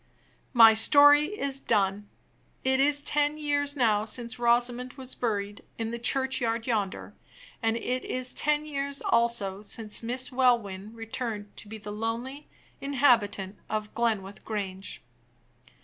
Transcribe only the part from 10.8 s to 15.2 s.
returned to be the lonely inhabitant of Glenwith Grange.